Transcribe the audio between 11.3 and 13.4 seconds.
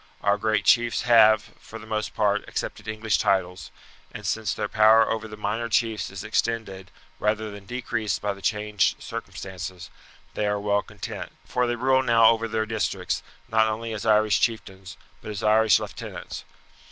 for they rule now over their districts,